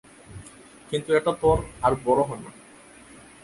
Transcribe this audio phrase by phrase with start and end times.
[0.89, 2.51] কিন্তু এটা তোর আর বড় হয় না।